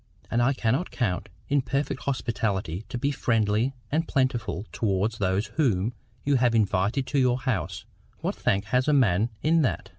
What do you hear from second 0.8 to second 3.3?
count it perfect hospitality to be